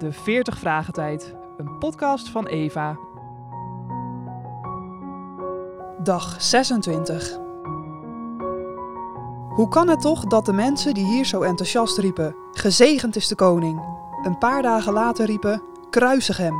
De 0.00 0.12
40 0.12 0.58
Vragen 0.58 0.92
Tijd, 0.92 1.34
een 1.56 1.78
podcast 1.78 2.28
van 2.28 2.46
Eva. 2.46 2.98
Dag 6.02 6.42
26. 6.42 7.38
Hoe 9.48 9.66
kan 9.68 9.88
het 9.88 10.00
toch 10.00 10.24
dat 10.24 10.46
de 10.46 10.52
mensen 10.52 10.94
die 10.94 11.04
hier 11.04 11.24
zo 11.24 11.42
enthousiast 11.42 11.98
riepen: 11.98 12.34
Gezegend 12.52 13.16
is 13.16 13.28
de 13.28 13.34
koning, 13.34 13.82
een 14.22 14.38
paar 14.38 14.62
dagen 14.62 14.92
later 14.92 15.26
riepen: 15.26 15.62
Kruisig 15.90 16.36
hem? 16.36 16.54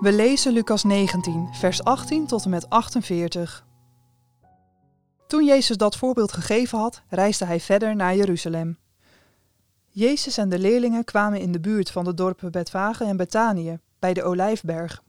We 0.00 0.12
lezen 0.12 0.52
Lucas 0.52 0.84
19, 0.84 1.48
vers 1.50 1.84
18 1.84 2.26
tot 2.26 2.44
en 2.44 2.50
met 2.50 2.70
48. 2.70 3.66
Toen 5.26 5.44
Jezus 5.44 5.76
dat 5.76 5.96
voorbeeld 5.96 6.32
gegeven 6.32 6.78
had, 6.78 7.02
reisde 7.08 7.44
hij 7.44 7.60
verder 7.60 7.96
naar 7.96 8.16
Jeruzalem. 8.16 8.79
Jezus 9.92 10.38
en 10.38 10.48
de 10.48 10.58
leerlingen 10.58 11.04
kwamen 11.04 11.40
in 11.40 11.52
de 11.52 11.60
buurt 11.60 11.90
van 11.90 12.04
de 12.04 12.14
dorpen 12.14 12.52
Betfage 12.52 13.04
en 13.04 13.16
Betanië, 13.16 13.78
bij 13.98 14.14
de 14.14 14.22
Olijfberg. 14.22 15.02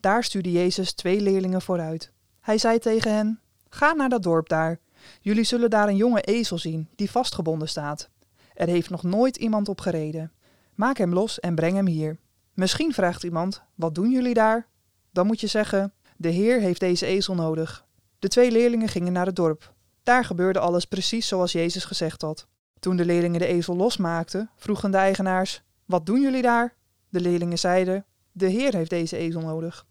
Daar 0.00 0.24
stuurde 0.24 0.52
Jezus 0.52 0.92
twee 0.92 1.20
leerlingen 1.20 1.62
vooruit. 1.62 2.12
Hij 2.40 2.58
zei 2.58 2.78
tegen 2.78 3.14
hen: 3.14 3.40
Ga 3.68 3.92
naar 3.92 4.08
dat 4.08 4.22
dorp 4.22 4.48
daar. 4.48 4.78
Jullie 5.20 5.44
zullen 5.44 5.70
daar 5.70 5.88
een 5.88 5.96
jonge 5.96 6.20
ezel 6.20 6.58
zien, 6.58 6.88
die 6.94 7.10
vastgebonden 7.10 7.68
staat. 7.68 8.08
Er 8.54 8.68
heeft 8.68 8.90
nog 8.90 9.02
nooit 9.02 9.36
iemand 9.36 9.68
op 9.68 9.80
gereden. 9.80 10.32
Maak 10.74 10.98
hem 10.98 11.12
los 11.12 11.40
en 11.40 11.54
breng 11.54 11.74
hem 11.74 11.86
hier. 11.86 12.18
Misschien 12.54 12.92
vraagt 12.92 13.22
iemand: 13.22 13.62
Wat 13.74 13.94
doen 13.94 14.10
jullie 14.10 14.34
daar? 14.34 14.66
Dan 15.10 15.26
moet 15.26 15.40
je 15.40 15.46
zeggen: 15.46 15.92
De 16.16 16.28
Heer 16.28 16.60
heeft 16.60 16.80
deze 16.80 17.06
ezel 17.06 17.34
nodig. 17.34 17.86
De 18.18 18.28
twee 18.28 18.50
leerlingen 18.50 18.88
gingen 18.88 19.12
naar 19.12 19.26
het 19.26 19.36
dorp. 19.36 19.74
Daar 20.02 20.24
gebeurde 20.24 20.58
alles 20.58 20.84
precies 20.84 21.28
zoals 21.28 21.52
Jezus 21.52 21.84
gezegd 21.84 22.22
had. 22.22 22.46
Toen 22.82 22.96
de 22.96 23.04
leerlingen 23.04 23.40
de 23.40 23.46
ezel 23.46 23.76
losmaakten, 23.76 24.50
vroegen 24.56 24.90
de 24.90 24.96
eigenaars: 24.96 25.62
Wat 25.84 26.06
doen 26.06 26.20
jullie 26.20 26.42
daar? 26.42 26.74
De 27.08 27.20
leerlingen 27.20 27.58
zeiden: 27.58 28.04
De 28.32 28.46
Heer 28.46 28.74
heeft 28.74 28.90
deze 28.90 29.16
ezel 29.16 29.40
nodig. 29.40 29.86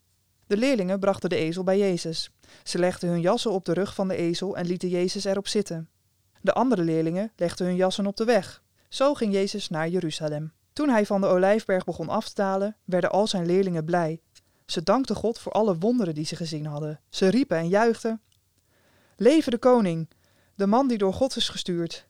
De 0.47 0.57
leerlingen 0.57 0.99
brachten 0.99 1.29
de 1.29 1.35
ezel 1.35 1.63
bij 1.63 1.77
Jezus. 1.77 2.31
Ze 2.63 2.79
legden 2.79 3.09
hun 3.09 3.21
jassen 3.21 3.51
op 3.51 3.65
de 3.65 3.73
rug 3.73 3.95
van 3.95 4.07
de 4.07 4.15
ezel 4.15 4.57
en 4.57 4.65
lieten 4.65 4.89
Jezus 4.89 5.23
erop 5.23 5.47
zitten. 5.47 5.89
De 6.41 6.53
andere 6.53 6.83
leerlingen 6.83 7.31
legden 7.35 7.67
hun 7.67 7.75
jassen 7.75 8.05
op 8.05 8.17
de 8.17 8.25
weg. 8.25 8.63
Zo 8.89 9.13
ging 9.13 9.33
Jezus 9.33 9.69
naar 9.69 9.89
Jeruzalem. 9.89 10.53
Toen 10.73 10.89
hij 10.89 11.05
van 11.05 11.21
de 11.21 11.27
olijfberg 11.27 11.83
begon 11.83 12.09
af 12.09 12.27
te 12.27 12.35
dalen, 12.35 12.75
werden 12.85 13.11
al 13.11 13.27
zijn 13.27 13.45
leerlingen 13.45 13.85
blij. 13.85 14.21
Ze 14.65 14.83
dankten 14.83 15.15
God 15.15 15.39
voor 15.39 15.51
alle 15.51 15.77
wonderen 15.77 16.15
die 16.15 16.25
ze 16.25 16.35
gezien 16.35 16.65
hadden. 16.65 16.99
Ze 17.09 17.27
riepen 17.27 17.57
en 17.57 17.67
juichten: 17.67 18.21
Leven 19.15 19.51
de 19.51 19.57
koning, 19.57 20.09
de 20.55 20.67
man 20.67 20.87
die 20.87 20.97
door 20.97 21.13
God 21.13 21.35
is 21.35 21.49
gestuurd. 21.49 22.09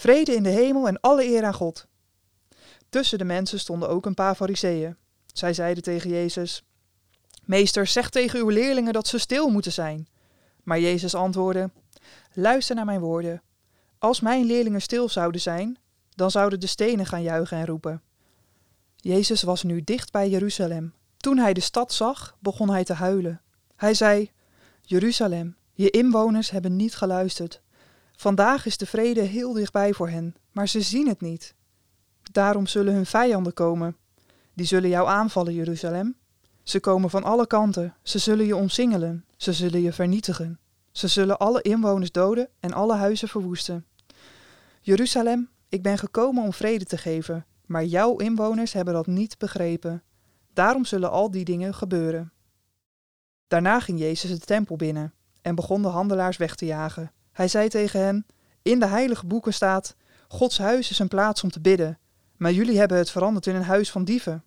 Vrede 0.00 0.34
in 0.34 0.42
de 0.42 0.48
hemel 0.48 0.88
en 0.88 1.00
alle 1.00 1.24
eer 1.24 1.44
aan 1.44 1.54
God. 1.54 1.86
Tussen 2.88 3.18
de 3.18 3.24
mensen 3.24 3.60
stonden 3.60 3.88
ook 3.88 4.06
een 4.06 4.14
paar 4.14 4.34
fariseeën. 4.34 4.96
Zij 5.32 5.54
zeiden 5.54 5.82
tegen 5.82 6.10
Jezus: 6.10 6.64
Meester, 7.44 7.86
zeg 7.86 8.10
tegen 8.10 8.38
uw 8.38 8.48
leerlingen 8.48 8.92
dat 8.92 9.06
ze 9.06 9.18
stil 9.18 9.48
moeten 9.48 9.72
zijn. 9.72 10.08
Maar 10.62 10.80
Jezus 10.80 11.14
antwoordde: 11.14 11.70
Luister 12.32 12.74
naar 12.76 12.84
mijn 12.84 13.00
woorden. 13.00 13.42
Als 13.98 14.20
mijn 14.20 14.44
leerlingen 14.44 14.82
stil 14.82 15.08
zouden 15.08 15.40
zijn, 15.40 15.78
dan 16.14 16.30
zouden 16.30 16.60
de 16.60 16.66
stenen 16.66 17.06
gaan 17.06 17.22
juichen 17.22 17.56
en 17.58 17.66
roepen. 17.66 18.02
Jezus 18.96 19.42
was 19.42 19.62
nu 19.62 19.84
dicht 19.84 20.12
bij 20.12 20.28
Jeruzalem. 20.28 20.94
Toen 21.16 21.38
hij 21.38 21.52
de 21.52 21.60
stad 21.60 21.92
zag, 21.92 22.36
begon 22.38 22.70
hij 22.70 22.84
te 22.84 22.94
huilen. 22.94 23.40
Hij 23.76 23.94
zei: 23.94 24.30
Jeruzalem, 24.82 25.56
je 25.72 25.90
inwoners 25.90 26.50
hebben 26.50 26.76
niet 26.76 26.94
geluisterd. 26.94 27.62
Vandaag 28.20 28.66
is 28.66 28.76
de 28.76 28.86
vrede 28.86 29.20
heel 29.20 29.52
dichtbij 29.52 29.92
voor 29.92 30.08
hen, 30.08 30.34
maar 30.52 30.68
ze 30.68 30.80
zien 30.80 31.08
het 31.08 31.20
niet. 31.20 31.54
Daarom 32.32 32.66
zullen 32.66 32.94
hun 32.94 33.06
vijanden 33.06 33.54
komen. 33.54 33.96
Die 34.54 34.66
zullen 34.66 34.88
jou 34.88 35.08
aanvallen, 35.08 35.54
Jeruzalem. 35.54 36.16
Ze 36.62 36.80
komen 36.80 37.10
van 37.10 37.24
alle 37.24 37.46
kanten, 37.46 37.94
ze 38.02 38.18
zullen 38.18 38.46
je 38.46 38.56
omsingelen, 38.56 39.24
ze 39.36 39.52
zullen 39.52 39.80
je 39.80 39.92
vernietigen. 39.92 40.58
Ze 40.92 41.08
zullen 41.08 41.38
alle 41.38 41.62
inwoners 41.62 42.12
doden 42.12 42.48
en 42.58 42.72
alle 42.72 42.94
huizen 42.94 43.28
verwoesten. 43.28 43.86
Jeruzalem, 44.80 45.50
ik 45.68 45.82
ben 45.82 45.98
gekomen 45.98 46.42
om 46.42 46.52
vrede 46.52 46.84
te 46.84 46.98
geven, 46.98 47.46
maar 47.66 47.84
jouw 47.84 48.16
inwoners 48.16 48.72
hebben 48.72 48.94
dat 48.94 49.06
niet 49.06 49.38
begrepen. 49.38 50.02
Daarom 50.52 50.84
zullen 50.84 51.10
al 51.10 51.30
die 51.30 51.44
dingen 51.44 51.74
gebeuren. 51.74 52.32
Daarna 53.48 53.80
ging 53.80 53.98
Jezus 53.98 54.30
de 54.30 54.46
tempel 54.46 54.76
binnen 54.76 55.12
en 55.42 55.54
begon 55.54 55.82
de 55.82 55.88
handelaars 55.88 56.36
weg 56.36 56.54
te 56.54 56.66
jagen. 56.66 57.12
Hij 57.40 57.48
zei 57.48 57.68
tegen 57.68 58.00
hen: 58.00 58.26
In 58.62 58.80
de 58.80 58.86
heilige 58.86 59.26
boeken 59.26 59.54
staat: 59.54 59.96
Gods 60.28 60.58
huis 60.58 60.90
is 60.90 60.98
een 60.98 61.08
plaats 61.08 61.42
om 61.42 61.50
te 61.50 61.60
bidden, 61.60 61.98
maar 62.36 62.52
jullie 62.52 62.78
hebben 62.78 62.98
het 62.98 63.10
veranderd 63.10 63.46
in 63.46 63.54
een 63.54 63.62
huis 63.62 63.90
van 63.90 64.04
dieven. 64.04 64.44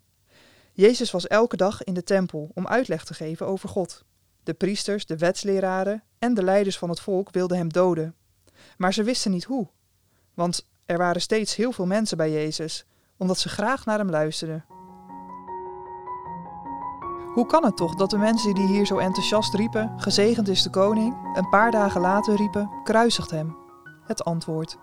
Jezus 0.72 1.10
was 1.10 1.26
elke 1.26 1.56
dag 1.56 1.84
in 1.84 1.94
de 1.94 2.02
tempel 2.02 2.50
om 2.54 2.66
uitleg 2.66 3.04
te 3.04 3.14
geven 3.14 3.46
over 3.46 3.68
God. 3.68 4.04
De 4.42 4.54
priesters, 4.54 5.06
de 5.06 5.16
wetsleraren 5.16 6.02
en 6.18 6.34
de 6.34 6.42
leiders 6.42 6.78
van 6.78 6.88
het 6.88 7.00
volk 7.00 7.30
wilden 7.30 7.56
hem 7.56 7.72
doden. 7.72 8.14
Maar 8.76 8.92
ze 8.92 9.02
wisten 9.02 9.30
niet 9.30 9.44
hoe. 9.44 9.68
Want 10.34 10.68
er 10.86 10.98
waren 10.98 11.20
steeds 11.20 11.56
heel 11.56 11.72
veel 11.72 11.86
mensen 11.86 12.16
bij 12.16 12.32
Jezus, 12.32 12.84
omdat 13.16 13.38
ze 13.38 13.48
graag 13.48 13.84
naar 13.84 13.98
hem 13.98 14.10
luisterden. 14.10 14.73
Hoe 17.34 17.46
kan 17.46 17.64
het 17.64 17.76
toch 17.76 17.94
dat 17.94 18.10
de 18.10 18.18
mensen 18.18 18.54
die 18.54 18.66
hier 18.66 18.86
zo 18.86 18.98
enthousiast 18.98 19.54
riepen: 19.54 19.92
Gezegend 19.96 20.48
is 20.48 20.62
de 20.62 20.70
koning, 20.70 21.36
een 21.36 21.48
paar 21.48 21.70
dagen 21.70 22.00
later 22.00 22.36
riepen: 22.36 22.70
Kruisigt 22.84 23.30
hem? 23.30 23.56
Het 24.04 24.24
antwoord. 24.24 24.78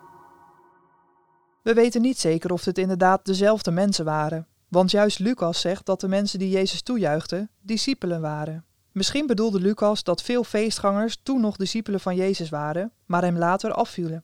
We 1.61 1.73
weten 1.73 2.01
niet 2.01 2.19
zeker 2.19 2.51
of 2.51 2.65
het 2.65 2.77
inderdaad 2.77 3.25
dezelfde 3.25 3.71
mensen 3.71 4.05
waren, 4.05 4.47
want 4.67 4.91
juist 4.91 5.19
Lucas 5.19 5.61
zegt 5.61 5.85
dat 5.85 6.01
de 6.01 6.07
mensen 6.07 6.39
die 6.39 6.49
Jezus 6.49 6.81
toejuichten, 6.81 7.49
discipelen 7.61 8.21
waren. 8.21 8.65
Misschien 8.91 9.27
bedoelde 9.27 9.59
Lucas 9.59 10.03
dat 10.03 10.21
veel 10.21 10.43
feestgangers 10.43 11.19
toen 11.23 11.41
nog 11.41 11.55
discipelen 11.55 11.99
van 11.99 12.15
Jezus 12.15 12.49
waren, 12.49 12.91
maar 13.05 13.21
hem 13.21 13.37
later 13.37 13.73
afvielen. 13.73 14.23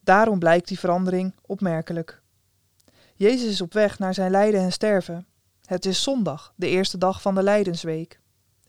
Daarom 0.00 0.38
blijkt 0.38 0.68
die 0.68 0.78
verandering 0.78 1.34
opmerkelijk. 1.46 2.22
Jezus 3.14 3.48
is 3.48 3.60
op 3.60 3.72
weg 3.72 3.98
naar 3.98 4.14
zijn 4.14 4.30
lijden 4.30 4.60
en 4.60 4.72
sterven. 4.72 5.26
Het 5.70 5.86
is 5.86 6.02
zondag, 6.02 6.52
de 6.56 6.68
eerste 6.68 6.98
dag 6.98 7.22
van 7.22 7.34
de 7.34 7.42
Lijdensweek. 7.42 8.20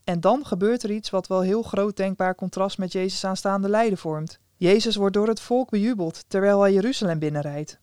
En 0.04 0.20
dan 0.20 0.46
gebeurt 0.46 0.82
er 0.82 0.90
iets 0.90 1.10
wat 1.10 1.26
wel 1.26 1.40
heel 1.40 1.62
groot 1.62 1.96
denkbaar 1.96 2.34
contrast 2.34 2.78
met 2.78 2.92
Jezus 2.92 3.24
aanstaande 3.24 3.68
lijden 3.68 3.98
vormt. 3.98 4.38
Jezus 4.56 4.96
wordt 4.96 5.14
door 5.14 5.28
het 5.28 5.40
volk 5.40 5.70
bejubeld 5.70 6.24
terwijl 6.28 6.60
hij 6.60 6.72
Jeruzalem 6.72 7.18
binnenrijdt. 7.18 7.78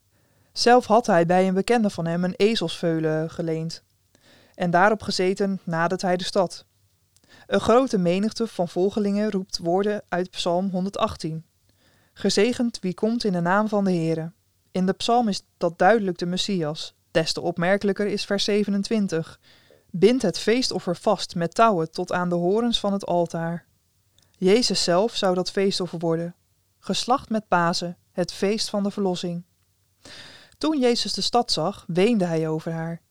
Zelf 0.54 0.86
had 0.86 1.08
hij 1.08 1.26
bij 1.26 1.48
een 1.48 1.54
bekende 1.54 1.90
van 1.90 2.06
hem 2.06 2.24
een 2.24 2.34
ezelsveulen 2.36 3.30
geleend 3.30 3.84
en 4.56 4.72
daarop 4.72 5.02
gezeten 5.02 5.60
nadert 5.64 6.02
hij 6.02 6.18
de 6.18 6.24
stad. 6.24 6.66
Een 7.48 7.62
grote 7.62 7.98
menigte 7.98 8.48
van 8.48 8.70
volgelingen 8.70 9.32
roept 9.32 9.58
woorden 9.58 10.02
uit 10.10 10.30
Psalm 10.30 10.70
118. 10.70 11.46
Gezegend 12.14 12.80
wie 12.80 12.94
komt 12.94 13.24
in 13.24 13.32
de 13.32 13.42
naam 13.42 13.68
van 13.68 13.84
de 13.84 13.94
Heere. 13.94 14.32
In 14.72 14.86
de 14.86 14.94
psalm 14.94 15.28
is 15.28 15.44
dat 15.58 15.78
duidelijk 15.78 16.18
de 16.18 16.26
Messias. 16.26 16.98
Des 17.12 17.34
te 17.34 17.42
opmerkelijker 17.42 18.08
is 18.08 18.26
vers 18.26 18.44
27. 18.44 19.40
Bind 19.92 20.22
het 20.22 20.40
feestoffer 20.40 20.96
vast 20.96 21.36
met 21.36 21.56
touwen 21.56 21.92
tot 21.92 22.12
aan 22.12 22.30
de 22.30 22.36
horens 22.36 22.80
van 22.80 22.94
het 22.94 23.06
altaar. 23.06 23.66
Jezus 24.38 24.84
zelf 24.84 25.16
zou 25.16 25.36
dat 25.36 25.52
feestoffer 25.52 26.00
worden. 26.00 26.36
Geslacht 26.80 27.30
met 27.30 27.48
Pasen, 27.48 27.98
het 28.12 28.34
feest 28.34 28.70
van 28.70 28.84
de 28.84 28.92
verlossing. 28.92 29.44
Toen 30.58 30.80
Jezus 30.80 31.14
de 31.14 31.22
stad 31.22 31.52
zag, 31.52 31.84
weende 31.88 32.26
hij 32.26 32.48
over 32.48 32.72
haar. 32.72 33.02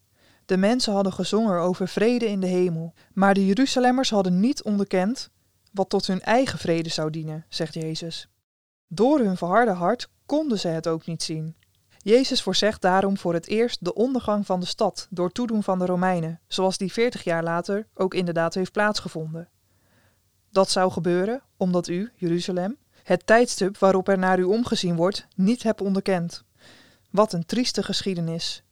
De 0.47 0.57
mensen 0.57 0.93
hadden 0.93 1.13
gezongen 1.13 1.61
over 1.61 1.89
vrede 1.89 2.27
in 2.27 2.41
de 2.41 2.47
hemel, 2.47 2.95
maar 3.13 3.35
de 3.35 3.47
Jeruzalemmers 3.47 4.11
hadden 4.11 4.41
niet 4.41 4.63
onderkend 4.63 5.31
wat 5.73 5.89
tot 5.89 6.07
hun 6.07 6.21
eigen 6.21 6.59
vrede 6.59 6.89
zou 6.89 7.11
dienen, 7.11 7.45
zegt 7.49 7.75
Jezus. 7.75 8.29
Door 8.87 9.19
hun 9.19 9.37
verharde 9.37 9.73
hart 9.73 10.09
konden 10.27 10.59
ze 10.59 10.69
het 10.69 10.89
ook 10.89 11.07
niet 11.07 11.23
zien. 11.23 11.57
Jezus 12.03 12.43
voorzegt 12.43 12.83
daarom 12.83 13.19
voor 13.19 13.35
het 13.35 13.47
eerst 13.47 13.85
de 13.85 13.95
ondergang 13.95 14.47
van 14.47 14.61
de 14.61 14.67
stad 14.67 15.07
door 15.11 15.33
toedoen 15.33 15.63
van 15.63 15.79
de 15.79 15.87
Romeinen, 15.87 16.41
zoals 16.47 16.79
die 16.79 16.93
veertig 16.93 17.25
jaar 17.25 17.43
later 17.43 17.87
ook 17.95 18.15
inderdaad 18.15 18.55
heeft 18.55 18.73
plaatsgevonden. 18.73 19.49
Dat 20.51 20.71
zou 20.71 20.91
gebeuren 20.91 21.43
omdat 21.57 21.89
u, 21.89 22.11
Jeruzalem, 22.15 22.77
het 23.03 23.27
tijdstip 23.27 23.79
waarop 23.79 24.09
er 24.09 24.19
naar 24.19 24.39
u 24.39 24.43
omgezien 24.43 24.97
wordt, 24.97 25.27
niet 25.35 25.63
hebt 25.63 25.81
onderkend. 25.81 26.45
Wat 27.11 27.33
een 27.33 27.47
trieste 27.47 27.83
geschiedenis. 27.83 28.63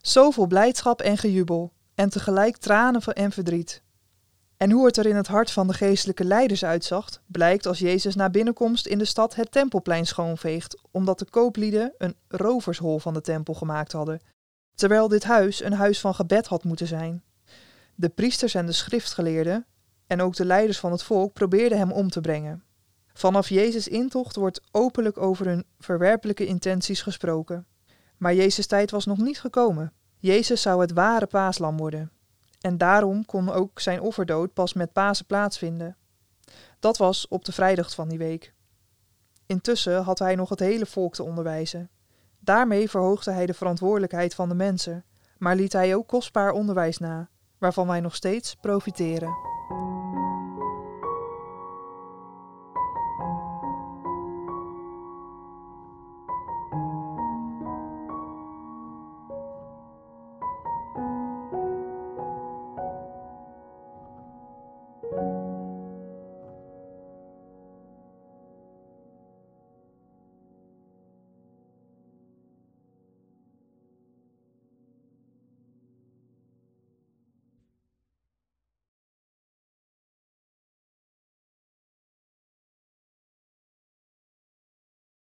Zoveel 0.00 0.46
blijdschap 0.46 1.00
en 1.00 1.18
gejubel, 1.18 1.72
en 1.94 2.08
tegelijk 2.08 2.56
tranen 2.56 3.02
en 3.02 3.32
verdriet. 3.32 3.82
En 4.62 4.70
hoe 4.70 4.86
het 4.86 4.96
er 4.96 5.06
in 5.06 5.16
het 5.16 5.26
hart 5.26 5.50
van 5.50 5.66
de 5.66 5.72
geestelijke 5.72 6.24
leiders 6.24 6.64
uitzag, 6.64 7.22
blijkt 7.26 7.66
als 7.66 7.78
Jezus 7.78 8.14
na 8.14 8.30
binnenkomst 8.30 8.86
in 8.86 8.98
de 8.98 9.04
stad 9.04 9.34
het 9.34 9.52
tempelplein 9.52 10.06
schoonveegt, 10.06 10.80
omdat 10.90 11.18
de 11.18 11.24
kooplieden 11.30 11.94
een 11.98 12.14
rovershol 12.28 12.98
van 12.98 13.14
de 13.14 13.20
tempel 13.20 13.54
gemaakt 13.54 13.92
hadden, 13.92 14.20
terwijl 14.74 15.08
dit 15.08 15.24
huis 15.24 15.62
een 15.62 15.72
huis 15.72 16.00
van 16.00 16.14
gebed 16.14 16.46
had 16.46 16.64
moeten 16.64 16.86
zijn. 16.86 17.22
De 17.94 18.08
priesters 18.08 18.54
en 18.54 18.66
de 18.66 18.72
schriftgeleerden, 18.72 19.66
en 20.06 20.22
ook 20.22 20.36
de 20.36 20.44
leiders 20.44 20.78
van 20.78 20.92
het 20.92 21.02
volk, 21.02 21.32
probeerden 21.32 21.78
hem 21.78 21.92
om 21.92 22.10
te 22.10 22.20
brengen. 22.20 22.62
Vanaf 23.12 23.48
Jezus' 23.48 23.88
intocht 23.88 24.36
wordt 24.36 24.60
openlijk 24.70 25.18
over 25.18 25.46
hun 25.46 25.64
verwerpelijke 25.78 26.46
intenties 26.46 27.02
gesproken. 27.02 27.66
Maar 28.16 28.34
Jezus' 28.34 28.66
tijd 28.66 28.90
was 28.90 29.06
nog 29.06 29.18
niet 29.18 29.40
gekomen. 29.40 29.92
Jezus 30.18 30.62
zou 30.62 30.80
het 30.80 30.92
ware 30.92 31.26
paaslam 31.26 31.76
worden. 31.76 32.10
En 32.60 32.78
daarom 32.78 33.24
kon 33.24 33.50
ook 33.50 33.80
zijn 33.80 34.00
offerdood 34.00 34.52
pas 34.52 34.72
met 34.72 34.92
Pasen 34.92 35.26
plaatsvinden. 35.26 35.96
Dat 36.78 36.96
was 36.96 37.28
op 37.28 37.44
de 37.44 37.52
vrijdag 37.52 37.94
van 37.94 38.08
die 38.08 38.18
week. 38.18 38.52
Intussen 39.46 40.02
had 40.02 40.18
hij 40.18 40.34
nog 40.34 40.48
het 40.48 40.60
hele 40.60 40.86
volk 40.86 41.14
te 41.14 41.22
onderwijzen. 41.22 41.90
Daarmee 42.38 42.90
verhoogde 42.90 43.30
hij 43.30 43.46
de 43.46 43.54
verantwoordelijkheid 43.54 44.34
van 44.34 44.48
de 44.48 44.54
mensen, 44.54 45.04
maar 45.38 45.56
liet 45.56 45.72
hij 45.72 45.94
ook 45.94 46.06
kostbaar 46.06 46.52
onderwijs 46.52 46.98
na, 46.98 47.28
waarvan 47.58 47.86
wij 47.86 48.00
nog 48.00 48.14
steeds 48.14 48.54
profiteren. 48.54 49.59